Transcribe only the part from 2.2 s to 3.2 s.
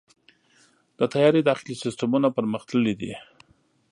پرمختللي دي.